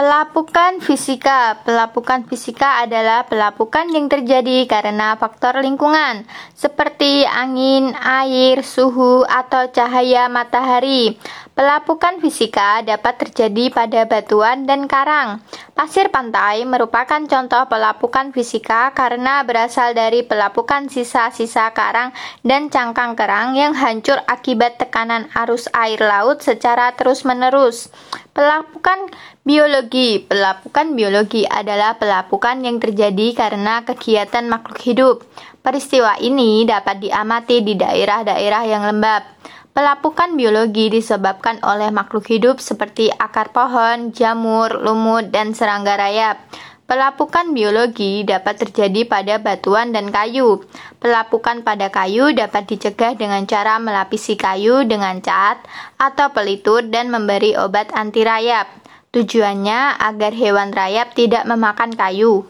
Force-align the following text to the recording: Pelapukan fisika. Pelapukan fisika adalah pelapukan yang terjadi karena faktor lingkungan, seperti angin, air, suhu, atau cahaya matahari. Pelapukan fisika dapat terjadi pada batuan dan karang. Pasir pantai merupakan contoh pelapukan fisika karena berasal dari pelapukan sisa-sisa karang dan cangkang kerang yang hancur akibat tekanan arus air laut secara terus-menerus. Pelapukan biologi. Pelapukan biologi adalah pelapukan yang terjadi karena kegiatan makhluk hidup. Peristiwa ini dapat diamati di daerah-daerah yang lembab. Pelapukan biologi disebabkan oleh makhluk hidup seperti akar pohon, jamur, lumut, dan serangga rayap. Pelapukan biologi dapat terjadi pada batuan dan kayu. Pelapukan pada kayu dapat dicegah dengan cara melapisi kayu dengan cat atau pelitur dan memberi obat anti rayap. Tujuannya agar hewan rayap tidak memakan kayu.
Pelapukan 0.00 0.80
fisika. 0.80 1.60
Pelapukan 1.60 2.24
fisika 2.24 2.80
adalah 2.80 3.28
pelapukan 3.28 3.84
yang 3.92 4.08
terjadi 4.08 4.64
karena 4.64 5.12
faktor 5.20 5.60
lingkungan, 5.60 6.24
seperti 6.56 7.28
angin, 7.28 7.92
air, 7.92 8.64
suhu, 8.64 9.28
atau 9.28 9.68
cahaya 9.68 10.24
matahari. 10.32 11.20
Pelapukan 11.60 12.24
fisika 12.24 12.80
dapat 12.80 13.20
terjadi 13.20 13.68
pada 13.68 14.08
batuan 14.08 14.64
dan 14.64 14.88
karang. 14.88 15.44
Pasir 15.76 16.08
pantai 16.08 16.64
merupakan 16.64 17.20
contoh 17.20 17.68
pelapukan 17.68 18.32
fisika 18.32 18.96
karena 18.96 19.44
berasal 19.44 19.92
dari 19.92 20.24
pelapukan 20.24 20.88
sisa-sisa 20.88 21.68
karang 21.76 22.16
dan 22.40 22.72
cangkang 22.72 23.12
kerang 23.12 23.60
yang 23.60 23.76
hancur 23.76 24.16
akibat 24.24 24.80
tekanan 24.80 25.28
arus 25.36 25.68
air 25.76 26.00
laut 26.00 26.40
secara 26.40 26.96
terus-menerus. 26.96 27.92
Pelapukan 28.32 29.12
biologi. 29.44 30.16
Pelapukan 30.16 30.96
biologi 30.96 31.44
adalah 31.44 32.00
pelapukan 32.00 32.56
yang 32.64 32.80
terjadi 32.80 33.36
karena 33.36 33.84
kegiatan 33.84 34.48
makhluk 34.48 34.80
hidup. 34.80 35.16
Peristiwa 35.60 36.16
ini 36.24 36.64
dapat 36.64 37.04
diamati 37.04 37.60
di 37.60 37.76
daerah-daerah 37.76 38.64
yang 38.64 38.88
lembab. 38.88 39.39
Pelapukan 39.80 40.36
biologi 40.36 40.92
disebabkan 40.92 41.56
oleh 41.64 41.88
makhluk 41.88 42.28
hidup 42.28 42.60
seperti 42.60 43.08
akar 43.16 43.48
pohon, 43.48 44.12
jamur, 44.12 44.68
lumut, 44.76 45.32
dan 45.32 45.56
serangga 45.56 45.96
rayap. 45.96 46.36
Pelapukan 46.84 47.56
biologi 47.56 48.20
dapat 48.28 48.60
terjadi 48.60 49.08
pada 49.08 49.40
batuan 49.40 49.88
dan 49.88 50.12
kayu. 50.12 50.60
Pelapukan 51.00 51.64
pada 51.64 51.88
kayu 51.88 52.28
dapat 52.36 52.68
dicegah 52.68 53.16
dengan 53.16 53.48
cara 53.48 53.80
melapisi 53.80 54.36
kayu 54.36 54.84
dengan 54.84 55.16
cat 55.24 55.64
atau 55.96 56.28
pelitur 56.28 56.84
dan 56.84 57.08
memberi 57.08 57.56
obat 57.56 57.88
anti 57.96 58.20
rayap. 58.20 58.68
Tujuannya 59.16 59.96
agar 59.96 60.36
hewan 60.36 60.76
rayap 60.76 61.16
tidak 61.16 61.48
memakan 61.48 61.96
kayu. 61.96 62.44